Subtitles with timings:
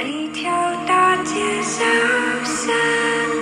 [0.00, 0.50] 每条
[0.86, 1.84] 大街小
[2.44, 2.74] 巷，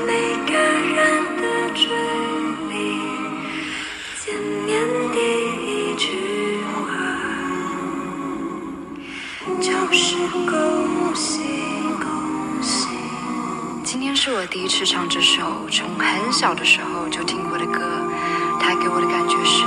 [0.04, 1.42] 每个人的
[1.76, 1.86] 嘴
[2.68, 2.74] 里，
[4.18, 4.34] 见
[4.66, 5.18] 面第
[5.64, 6.08] 一句
[6.74, 6.90] 话
[9.60, 10.16] 就是
[10.50, 11.40] 恭喜
[12.00, 12.88] 恭喜。
[13.84, 17.80] 今天是我第一次唱这首从很小的时候就听过的歌，
[18.58, 19.62] 它给我的感觉是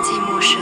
[0.00, 0.60] 既陌生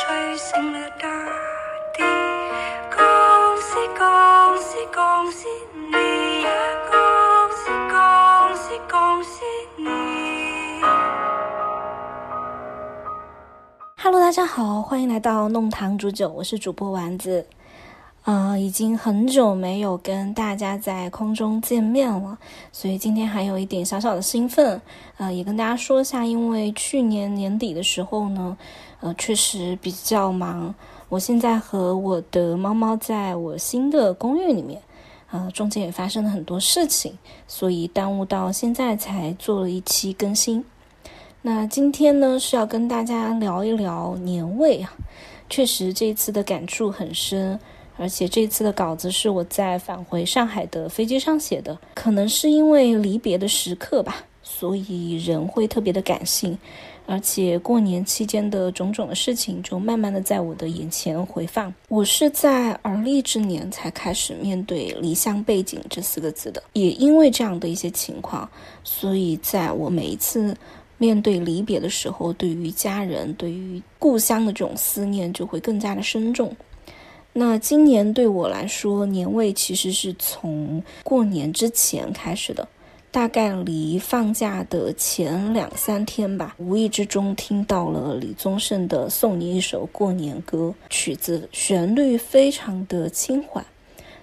[0.00, 1.08] 吹醒了大
[1.92, 2.02] 地。
[2.96, 3.00] 恭
[3.60, 6.50] 喜恭喜恭喜你呀！
[6.90, 6.96] 恭
[7.54, 7.94] 喜恭
[8.56, 9.44] 喜恭喜
[9.76, 9.84] 你
[14.02, 17.46] ！Hello，大家好，欢迎来到弄堂煮酒，我是主播丸子。
[18.24, 22.38] 呃，已经很久没有跟大家在空中见面了，
[22.70, 24.80] 所以今天还有一点小小的兴奋。
[25.16, 28.56] 呃，也跟大家说一下，因为去年年底的时候呢，
[29.00, 30.74] 呃，确实比较忙。
[31.08, 34.80] 我现在和我的猫猫在我新的公寓里面，
[35.30, 37.16] 呃，中间也发生了很多事情，
[37.48, 40.64] 所以耽误到现在才做了一期更新。
[41.42, 44.92] 那今天呢是要跟大家聊一聊年味啊，
[45.48, 47.58] 确实这次的感触很深，
[48.00, 56.58] 而且这次的稿子是我在返回上海的飞机上写的，可能是因为离别的时刻吧，所以人会特别的感性，
[57.04, 61.72] 而且过年期间的种种的事情就慢慢的在我的眼前回放。
[61.88, 68.48] 我是在而立之年才开始面对离乡背井这四个字的，也因为这样的一些情况，
[68.82, 70.56] 所以在我每一次。
[71.02, 76.54] 面对离别的时候，对于家人、对于故乡的这种思念就会更加的深重。
[77.32, 82.68] 那今年对我来说，年味其实是从过年之前开始的，
[83.10, 93.64] 大概离放假的前两三天吧，无意之中听到了李宗盛的《送你一首过年歌》，曲子旋律非常的轻缓，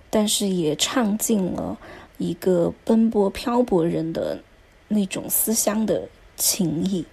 [0.09, 1.77] 但是也唱尽了
[2.17, 4.37] 一个奔波漂泊人的
[4.87, 6.01] 那种思乡的。
[6.39, 7.03] 情谊，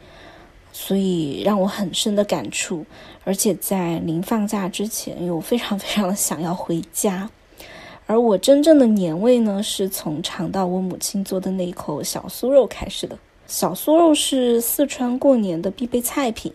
[0.77, 2.85] 所以让我很深的感触，
[3.23, 7.31] 而且在临放假之前，又非常非常的想要回家。
[8.07, 13.17] 而我真正的年味呢，是从尝到我母亲做的那一口小酥肉开始的。
[13.47, 16.53] 小酥肉是四川过年的必备菜品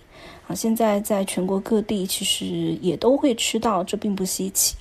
[0.48, 4.76] 啊，现在在全国各地其实也都会吃到，这并不稀奇。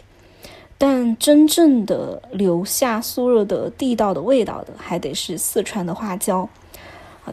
[0.77, 6.49] 但真正的留下酥肉的地道的味道的，还得是四川的花椒。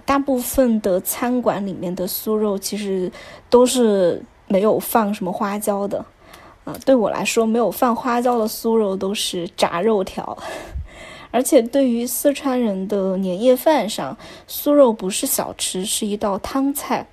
[0.06, 3.11] 大部分的餐馆里面的酥肉其实
[3.50, 6.03] 都是没有放什么花椒的，
[6.63, 10.38] 啊，对我来说没有放花椒的酥肉都是炸肉条，
[11.31, 14.17] 而且对于四川人的年夜饭上，
[14.47, 17.07] 酥肉不是小吃，是一道汤菜。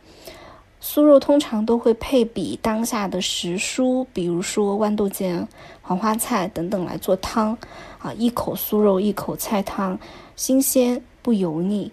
[0.85, 5.47] 酥肉通常都会配比当下的时蔬，比如说豌豆尖、
[5.81, 7.57] 黄花菜等等来做汤，
[8.01, 9.97] 啊，一口酥肉一口菜汤，
[10.35, 11.93] 新鲜不油腻。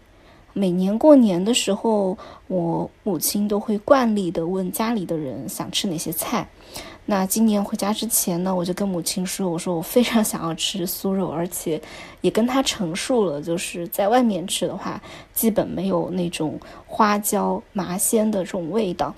[0.59, 6.45] 每年过年的时候，我母亲都会惯例的问家里的人想吃哪些菜。
[7.05, 11.81] 那今年回家之前呢，我就跟母亲说：“我说我非常想要吃酥肉，而且
[12.19, 15.01] 也跟她陈述了，就是在外面吃的话，
[15.33, 19.15] 基本没有那种花椒麻鲜的这种味道。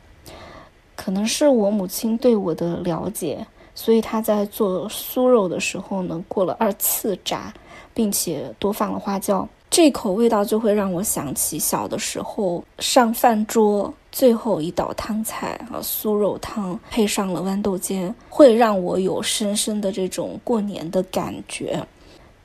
[0.95, 7.51] 可能是我母亲对我的了解，所以她在做酥肉的时候呢，过了二次炸，
[7.95, 21.81] 并且多放了花椒。”这口味道就会让我想起小的时候上饭桌最后一道汤菜啊，酥肉汤配上了豌豆尖，会让我有深深的这种过年的感觉。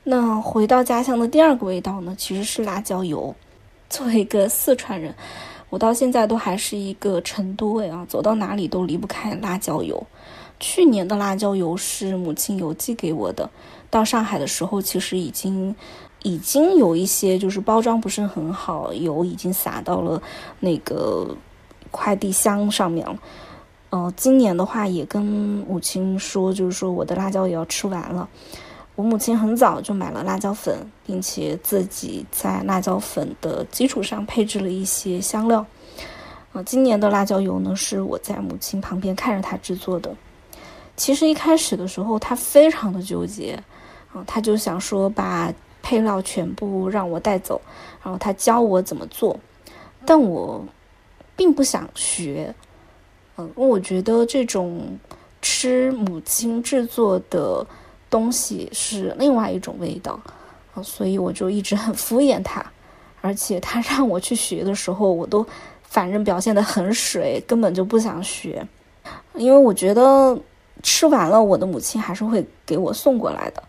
[0.05, 3.35] 那回到家乡的第二个味道呢，其实是辣椒油。
[3.89, 5.13] 作为一个四川人，
[5.69, 10.01] 我到现在都还是一个成都味啊，走到哪里都离不开辣椒油。
[10.61, 13.49] 去年的辣椒油是母亲邮寄给我的，
[13.89, 15.75] 到上海的时候其实已经。
[16.23, 20.21] 已经有一些就是包装不是很好，油已经洒到了
[20.59, 21.35] 那个
[21.91, 23.17] 快递箱上面了。
[23.91, 28.27] 呃，今年的话也跟母亲说，就是说我的辣椒也要吃完了。
[28.95, 30.75] 我母亲很早就买了辣椒粉，
[31.05, 35.65] 并且自己在辣椒粉的基础上配置了一些香料。
[36.51, 40.13] 呃，今年的辣椒油呢是我在母亲旁边看着她制作的。
[40.97, 43.63] 其实一开始的时候，她非常的纠结，
[44.11, 45.53] 啊，她就想说把。
[45.81, 47.61] 配料全部让我带走，
[48.03, 49.39] 然后他教我怎么做，
[50.05, 50.65] 但我
[51.35, 52.53] 并不想学，
[53.37, 54.97] 嗯，我觉得这种
[55.41, 57.65] 吃母亲制作的
[58.09, 60.19] 东西是另外一种味道，
[60.73, 62.65] 啊，所以我就一直很敷衍他，
[63.21, 65.45] 而且他让我去学的时候，我都
[65.83, 68.65] 反正表现得很水，根本就不想学，
[69.35, 70.37] 因为我觉得
[70.81, 73.63] 吃完了，我的母亲还是会给我送过来的，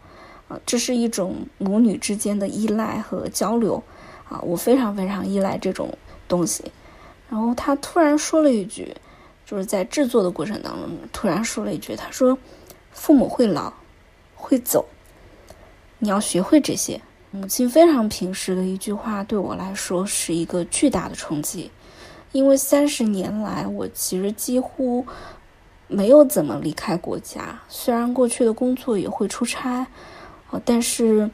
[0.48, 3.82] 啊，这是一种母女之间的依赖和交流，
[4.28, 5.96] 啊，我非常非常依赖这种
[6.26, 6.64] 东西。
[7.30, 8.96] 然后他突然说了一句，
[9.46, 12.38] 就是在制作的过程当中，突然说了一句，他说
[12.90, 13.72] ：“父母会老。”
[14.40, 14.86] 会走，
[15.98, 17.00] 你要学会这些。
[17.32, 21.72] 母亲非常平时的一句话，对我来说是一个巨大的冲击，
[22.30, 25.04] 因为三十年来，我其实几乎
[25.88, 27.60] 没有怎么离开过家。
[27.68, 29.88] 虽然过去的工作也会出差，
[30.50, 31.30] 啊，但是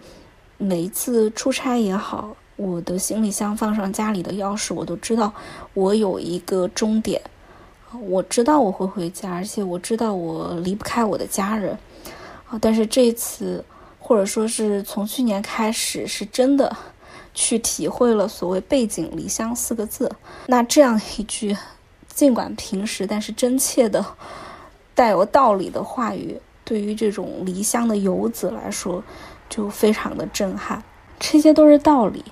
[0.58, 5.32] 每一次出差也好，我的行李箱放上家里的钥匙，我都知道
[5.74, 7.20] 我有一个终点，
[8.08, 11.76] 我知道我会回家，而且我知道我离不开我的家人。
[12.48, 13.64] 啊但是这次，
[13.98, 16.76] 或者说是从去年开始，是真的
[17.32, 20.10] 去体会了所谓“背井离乡”四个字。
[20.46, 21.56] 那这样一句
[22.08, 24.04] 尽管平时但是真切的、
[24.94, 29.02] 带有道理的话语，对于这种离乡的游子来说，
[29.48, 30.82] 就非常的震撼。
[31.18, 32.24] 这些都是道理，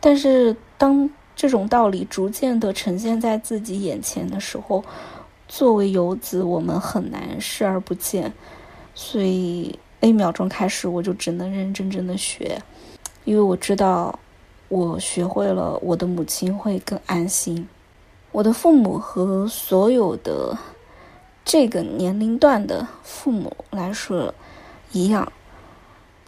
[0.00, 4.84] 但是当这种道理逐渐的呈现在自己眼前的时候，
[5.48, 8.32] 作为游子，我们很难视而不见。
[8.94, 12.60] 所以那一秒钟开始，我就只能认认真真的学，
[13.24, 14.18] 因为我知道，
[14.68, 17.68] 我学会了，我的母亲会更安心。
[18.32, 20.56] 我的父母和所有的
[21.46, 24.34] 这个年龄段的父母来说
[24.90, 25.32] 一样，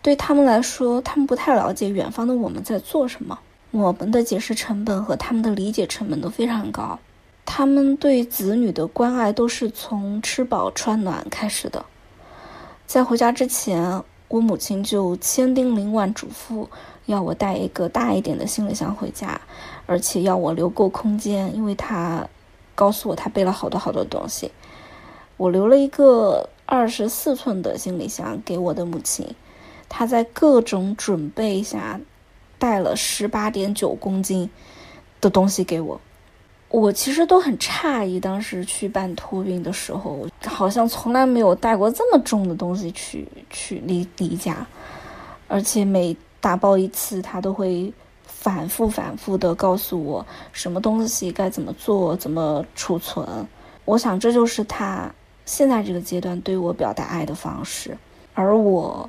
[0.00, 3.36] 对他们来说，他们不太了解远方的我们在做什么，
[3.72, 7.00] 我们的解释成本和他们的理解成本都非常高。
[7.44, 11.84] 他们对子女的关爱都是从吃饱穿暖开始的。
[12.86, 16.68] 在回家之前，我母亲就千叮咛万嘱咐，
[17.06, 19.40] 要我带一个大一点的行李箱回家，
[19.86, 22.24] 而且要我留够空间，因为她
[22.76, 24.52] 告诉我她背了好多好多东西。
[25.38, 29.34] 我留了一个二十四寸的行李箱给我的母亲，
[29.88, 31.98] 她在各种准备下
[32.58, 34.50] 带了十八点九公斤
[35.20, 35.98] 的东西给我。
[36.70, 44.66] 我其实都很诧异，当时去办托运的时候，好像从来没有带过这么重的东西去去离离家，
[45.46, 47.90] 而且每打包一次，他都会
[48.26, 53.26] 反复反复的告诉我什么东西该怎么做，怎么储存。
[53.86, 55.10] 我想这就是他
[55.48, 57.96] 现在这个阶段对我表达爱的方式，
[58.34, 59.08] 而我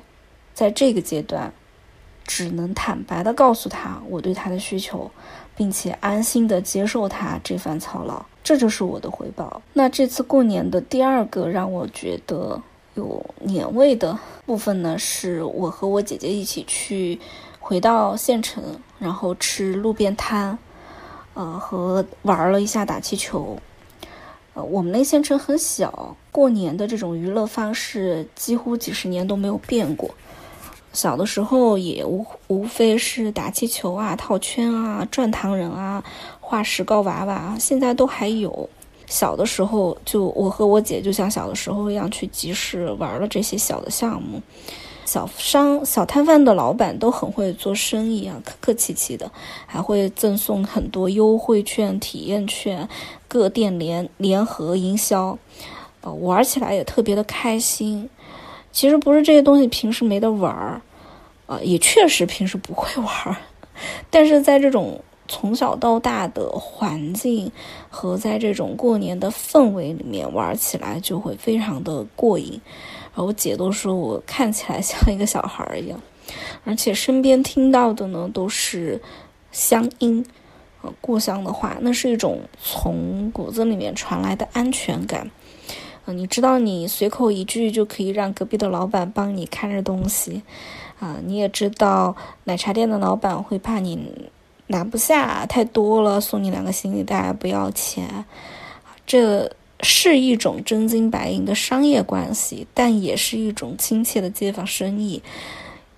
[0.54, 1.52] 在这个阶段
[2.26, 5.10] 只能坦白的告诉他我对他的需求。
[5.56, 9.60] 并且安心的接受他这番操劳，这就是我的回报。
[9.74, 12.62] 那这次过年的第二个让我觉得
[12.94, 17.20] 有年味的部分呢，是我和我姐姐一起去
[17.58, 18.64] 回到县城，
[18.98, 20.58] 然后吃路边摊，
[21.34, 23.58] 呃，和玩了一下打气球。
[24.62, 30.10] 我们那县城很小，过年的这种娱乐方式几乎几十年都没有变过。
[30.92, 36.02] 小的时候也无无非是打气球啊、套圈啊、转糖人啊、
[36.40, 38.68] 画石膏娃娃啊，现在都还有。
[39.06, 44.40] 小的时候就我和我姐就像小的时候一样去集市玩了这些小的项目。
[45.10, 49.28] 小商小摊贩的老板都很会做生意啊，客客气气的，
[49.66, 52.88] 还会赠送很多优惠券、体验券，
[53.26, 55.36] 各店联联合营销，
[56.02, 58.08] 呃，玩起来也特别的开心。
[58.70, 60.80] 其实不是这些东西平时没得玩儿，
[61.46, 63.36] 啊，也确实平时不会玩儿，
[64.10, 67.50] 但是在这种从小到大的环境
[67.88, 72.60] 和在这种过年的氛围里面玩起来就会非常的过瘾。
[73.12, 75.98] 然后我姐都说我看起来像一个小孩一样，
[76.64, 79.00] 而且身边听到的呢都是
[79.52, 80.24] 乡音，
[80.82, 85.30] 呃，故乡的话，那是一种从骨子里面传来的安全感。
[86.06, 90.42] 嗯你知道，你随口一句就可以让隔壁的老板帮你看着东西，
[90.98, 94.30] 啊，你也知道奶茶店的老板会怕你
[94.70, 98.24] 拿不下太多了，送你两个行李袋不要钱，
[99.04, 99.50] 这
[99.80, 105.24] 是一种真金白银的商业关系，但也是一种亲切的街坊生意，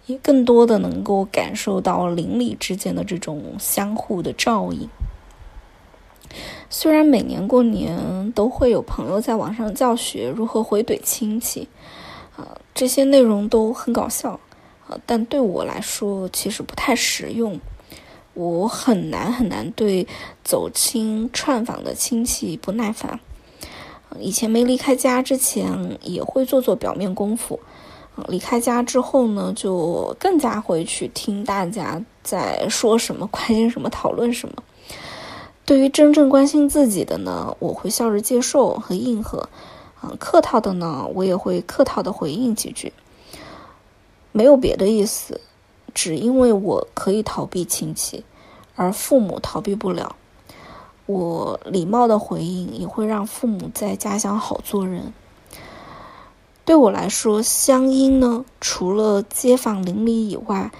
[0.06, 4.88] 也更多的能够感受到邻里之间的这种相互的照应。
[6.70, 11.68] 虽然每年过年都会有朋友在网上教学如何回怼亲戚，
[12.34, 14.40] 啊，这些内容都很搞笑，
[14.88, 17.60] 啊，但对我来说其实不太实用。
[18.34, 20.06] 我很难很难对
[20.42, 23.20] 走亲串访的亲戚不耐烦。
[24.18, 27.58] 以前没离开家之前也会做做表面功夫，
[28.28, 34.62] 离开家之后呢，就更加会去听大家在说什么，关心什么，讨论什么。
[35.64, 39.48] 对于真正关心自己的呢，我会笑着接受和应和，
[40.02, 42.92] 嗯，客套的呢，我也会客套的回应几句，
[44.32, 45.40] 没有别的意思，
[45.94, 48.24] 只因为我可以逃避亲戚，
[48.74, 50.16] 而父母逃避不了。
[51.06, 55.12] 我礼貌的回应也会让父母在家乡好做人。
[56.64, 60.70] 对我来说，乡音呢，除了街坊邻里以外，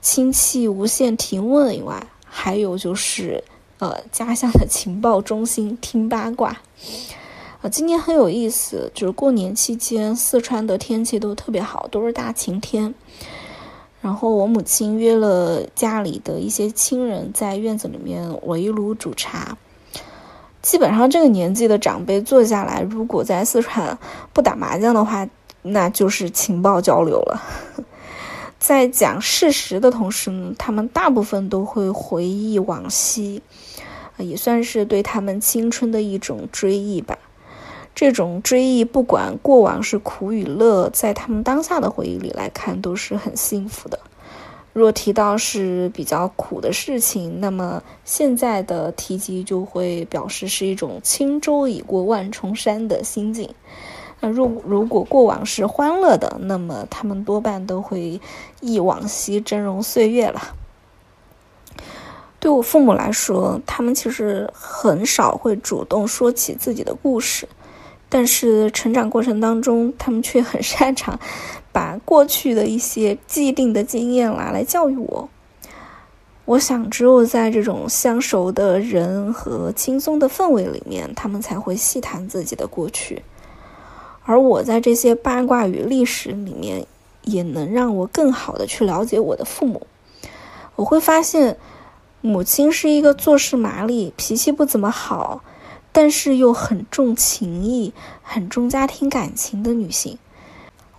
[0.00, 3.44] 亲戚无限提问以外，还有就是。
[3.78, 6.56] 呃，家乡的情报中心听八卦。
[7.62, 12.94] 呃，今年很有意思，就是过年期间，四川的天气都特别好，都是大晴天。
[14.02, 19.56] 然后我母亲约了家里的一些亲人在院子里面围炉煮茶。
[20.60, 23.96] 基本上这个年纪的长辈坐下来，如果在四川
[24.32, 25.26] 不打麻将的话，
[25.62, 27.40] 那就是情报交流了。
[28.58, 33.40] 在讲事实的同时呢，他们大部分都会回忆往昔。
[34.18, 37.18] 也算是对他们青春的一种追忆吧。
[37.94, 43.98] 这种追忆，不管过往是苦与乐，在他们当下的回忆里来看，都是很幸福的。
[44.72, 53.54] 若提到是比较苦的事情，那么现在的提及就会表示是一种轻舟已过万重山的心境。
[54.20, 58.18] 那如如果过往是欢乐的，那么他们多半都会
[58.60, 60.40] 忆往昔峥嵘岁月了。
[62.40, 67.46] 对我父母来说，他们其实很少会主动说起自己的故事，
[68.14, 71.18] 但是成长过程当中，他们却很擅长
[71.72, 75.30] 把过去的一些既定的经验拿来教育我。
[76.44, 83.22] 我想，只有在这种相熟的人和轻松的氛围里面，他们才会细谈自己的过去，
[84.26, 86.86] 而我在这些八卦与历史里面，
[87.22, 89.86] 也能让我更好的去了解我的父母。
[90.76, 91.56] 我会发现。
[92.24, 95.42] 母亲是一个做事麻利、脾气不怎么好，
[95.92, 100.18] 但是又很重情义、很重家庭感情的女性。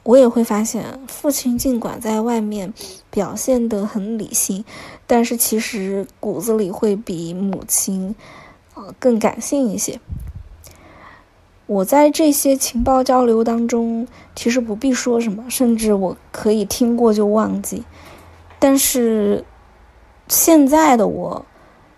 [0.04, 2.74] 我也会发现，父亲尽管在外面
[3.10, 4.64] 表现得很理性，
[5.06, 8.16] 但是其实骨子里会比母亲，
[8.76, 10.00] 呃，更感性一些。
[11.66, 17.84] 我在这些情报交流当中，其实不必说什么，甚至我可以听过就忘记，
[18.60, 19.44] 但是。
[20.30, 21.46] 现在的我，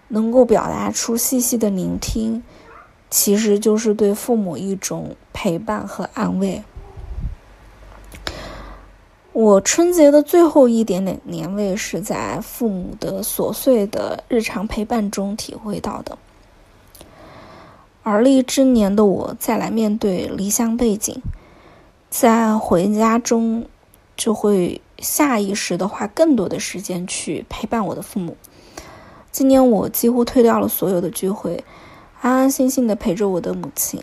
[0.07, 2.41] 能够表达出细细的聆听，
[3.15, 6.61] 其实就是对父母一种陪伴和安慰。
[9.31, 16.17] 我春节的最后一点点年味，是在父母的琐碎的日常陪伴中体会到的。
[18.03, 21.21] 而立之年的我，再来面对离乡背景，
[22.09, 23.65] 在回家中，
[24.17, 24.81] 就会。
[24.99, 28.35] 下意识的花更多的时间去陪伴我的父母。
[29.29, 31.61] 今年我几乎推掉了所有的聚会，
[32.21, 34.01] 安安心心的陪着我的母亲。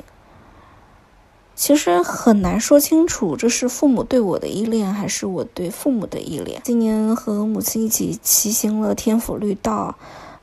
[1.54, 6.60] 其实很难说清楚，这是父母对我的依恋，还是我对父母的依恋。
[6.64, 9.94] 今年和母亲一起骑行了天府绿道，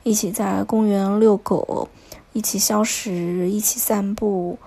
[0.02, 1.88] 一起在公园遛狗，
[2.32, 4.58] 一起消食，一起散步。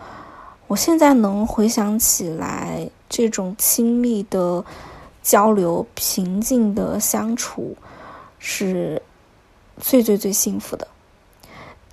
[0.68, 4.64] 我现在能回想起来，这种亲密的。
[5.24, 7.78] 交流平静的相处，
[8.40, 9.02] 是
[9.80, 10.86] 最最最幸福的。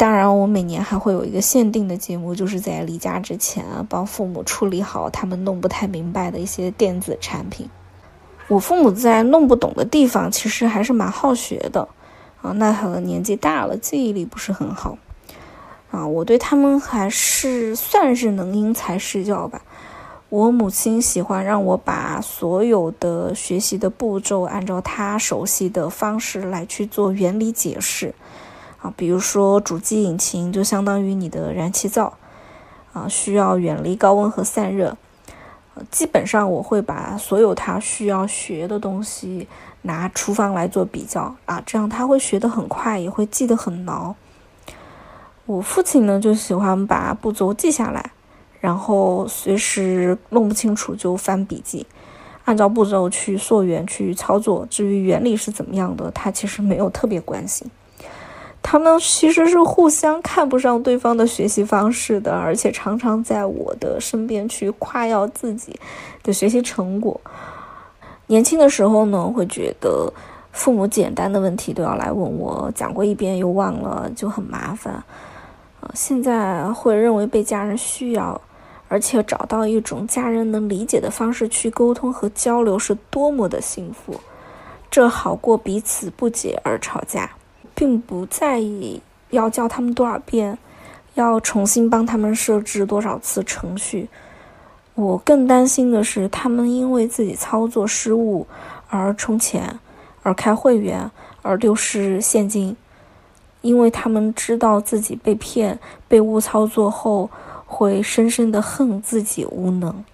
[0.00, 7.68] 当然，我每年还会有一个限定的节目，就是在离家之前啊，帮父母处理好他们弄不太明白的一些电子产品。
[8.48, 11.86] 我父母在弄不懂的地方，其实还是蛮好学的
[12.40, 12.52] 啊。
[12.52, 14.96] 奈何年纪大了，记忆力不是很好
[15.90, 16.06] 啊。
[16.06, 19.60] 我对他们还是算是能因材施教吧。
[20.30, 28.14] 我母亲喜欢让我把所有的学习的步骤按照她熟悉的方式来去做原理解释，
[28.82, 32.14] 啊，比如说主机引擎就相当于你的燃气灶，
[32.92, 34.96] 啊，需要远离高温和散热，
[35.90, 39.46] 基本上我会把所有他需要学的东西
[39.82, 44.14] 拿厨房来做比较，啊，这样他会学得很快，也会记得很牢。
[45.46, 48.12] 我父亲呢就喜欢把步骤记下来。
[48.60, 51.86] 然后随时弄不清楚就翻笔记，
[52.44, 54.66] 按照步骤去溯源去操作。
[54.68, 57.70] 至于原理是怎么样的，他其实没有特别关心。
[58.70, 65.74] 他们其实是互相看不上对方的学习方式的，而且常常在我的身边去夸耀自己
[66.22, 67.20] 的学习成果。
[68.28, 70.08] 年轻的时候呢，会觉得
[70.52, 74.94] 父母简单的问题都要来问我，讲过一遍又忘了，就很麻烦。
[75.80, 78.40] 啊，现在会认为被家人需要。
[78.86, 84.14] 而且找到一种家人能理解的方式去沟通和交流，是多么的幸福。
[84.88, 87.28] 这好过彼此不解而吵架，
[87.80, 90.58] 并不在意要教他们多少遍，
[91.14, 94.10] 要重新帮他们设置多少次程序。
[94.94, 98.46] 我更担心的是，他们因为自己操作失误
[98.90, 99.80] 而充钱，
[100.22, 101.10] 而开会员，
[101.40, 102.76] 而丢失现金，
[103.62, 107.30] 因为他们知道自己被骗、被误操作后。
[107.72, 110.04] 会深深的恨自己无能，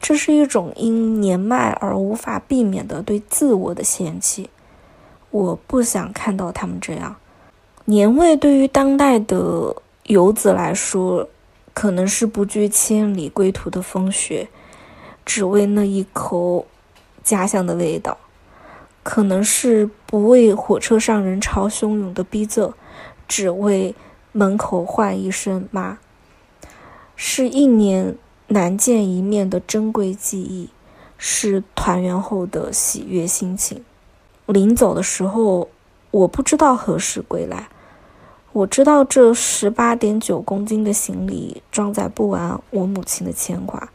[0.00, 4.48] 这是一种因年迈而无法避免的对自我的嫌弃。
[5.30, 7.16] 我不想看到他们这样。
[7.84, 11.28] 年味对于当代的游子来说，
[11.72, 14.48] 可能是不惧千里归途的风雪，
[15.24, 16.66] 只为那一口
[17.22, 18.16] 家乡的味道；
[19.02, 22.72] 可能是不为火车上人潮汹涌的逼仄，
[23.26, 23.94] 只为
[24.32, 25.98] 门口唤一声妈。
[27.16, 28.16] 是一年
[28.48, 30.70] 难见一面的珍贵记忆，
[31.18, 33.84] 是团圆后的喜悦心情。
[34.52, 35.68] 临走的时候，
[36.10, 37.68] 我不知道何时归来。
[38.52, 43.88] 我知道这十八点九公斤的行李装载不完我母亲的牵挂。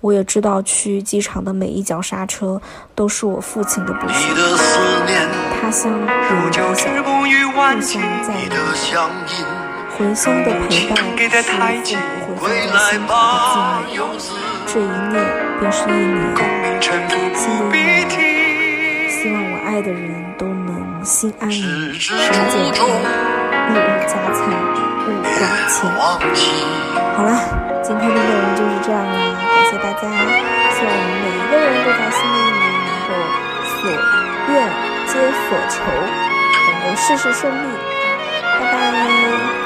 [0.00, 2.60] 我也知道去机场的每一脚刹车
[2.94, 4.14] 都是我父亲的不舍。
[5.60, 7.24] 他乡如家乡，故
[7.80, 8.54] 乡在哪？
[9.96, 11.96] 回乡的陪伴是父
[12.28, 13.24] 母会放在心头的
[13.88, 13.96] 纪念，
[14.66, 15.14] 这一念
[15.58, 16.76] 便是一年。
[17.34, 17.78] 新的一
[18.12, 18.18] 年，
[19.10, 24.46] 希望我爱的人都能心安理，身健康，一日家餐，
[25.04, 25.42] 勿挂
[25.74, 26.38] 牵。
[27.16, 27.34] 好了，
[27.82, 30.02] 今天的内容就是这样啦，感谢大家，
[30.70, 33.10] 希望我们每一个人都在新的一年能够
[33.74, 33.90] 所
[34.52, 34.54] 愿
[35.08, 35.12] 皆
[35.48, 35.82] 所求，
[36.70, 37.66] 能够事事顺利。
[38.60, 39.65] 拜拜。